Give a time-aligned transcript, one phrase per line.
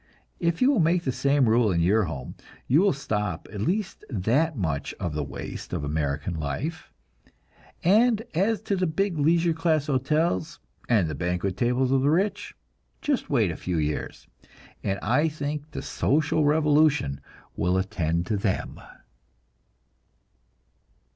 [0.39, 2.33] If you will make the same rule in your home,
[2.67, 6.91] you will stop at least that much of the waste of American life;
[7.83, 10.59] and as to the big leisure class hotels,
[10.89, 12.55] and the banquet tables of the rich
[12.99, 14.25] just wait a few years,
[14.83, 17.21] and I think the social revolution
[17.55, 18.81] will attend to them!